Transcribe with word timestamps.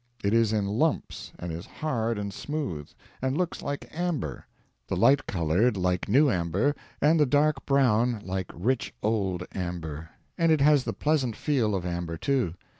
It 0.23 0.33
is 0.33 0.51
in 0.51 0.65
lumps, 0.65 1.31
and 1.37 1.51
is 1.51 1.67
hard 1.67 2.17
and 2.17 2.33
smooth, 2.33 2.89
and 3.21 3.37
looks 3.37 3.61
like 3.61 3.87
amber 3.95 4.47
the 4.87 4.95
light 4.97 5.27
colored 5.27 5.77
like 5.77 6.09
new 6.09 6.27
amber, 6.31 6.75
and 6.99 7.19
the 7.19 7.27
dark 7.27 7.67
brown 7.67 8.19
like 8.25 8.47
rich 8.51 8.95
old 9.03 9.43
amber. 9.53 10.09
And 10.39 10.51
it 10.51 10.59
has 10.59 10.85
the 10.85 10.93
pleasant 10.93 11.35
feel 11.35 11.75
of 11.75 11.85
amber, 11.85 12.17
too. 12.17 12.55